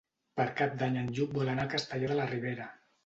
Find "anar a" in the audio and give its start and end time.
1.53-1.71